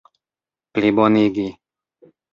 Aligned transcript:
plibonigi 0.73 1.47